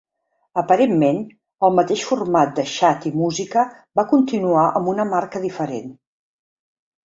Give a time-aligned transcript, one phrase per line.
[0.61, 1.19] Aparentment,
[1.67, 3.67] el mateix format de xat i música
[4.03, 5.97] va continuar amb una marca diferent.